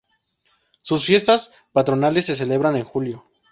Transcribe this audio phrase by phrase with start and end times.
[0.79, 3.23] Sus fiestas patronales se celebran en julio.